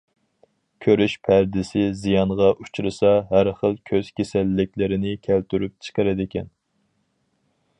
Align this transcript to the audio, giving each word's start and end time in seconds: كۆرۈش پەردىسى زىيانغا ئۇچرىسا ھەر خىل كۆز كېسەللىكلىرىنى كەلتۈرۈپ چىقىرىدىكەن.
كۆرۈش 0.83 1.11
پەردىسى 1.27 1.83
زىيانغا 1.99 2.47
ئۇچرىسا 2.63 3.11
ھەر 3.33 3.51
خىل 3.59 3.77
كۆز 3.91 4.09
كېسەللىكلىرىنى 4.21 5.13
كەلتۈرۈپ 5.29 5.77
چىقىرىدىكەن. 5.89 6.51